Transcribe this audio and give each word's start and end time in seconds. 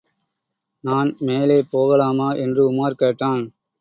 நான் 0.83 1.15
மேலே 1.19 1.63
போகலாமா? 1.69 2.33
என்று 2.33 2.63
உமார் 2.71 2.91
கேட்டான். 2.91 3.43